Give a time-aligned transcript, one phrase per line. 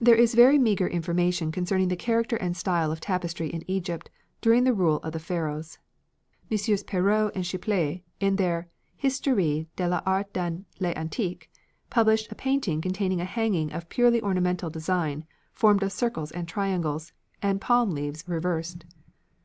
[0.00, 4.64] There is very meagre information concerning the character and style of tapestry in Egypt during
[4.64, 5.78] the rule of the Pharaohs.
[6.50, 6.84] MM.
[6.86, 11.46] Perrot and Chipiex, in their "Histoire de l'Art dans l'Antiquité,"
[11.88, 17.60] publish a painting containing a hanging of purely ornamental design formed of circles, triangles, and
[17.60, 18.84] palm leaves reversed.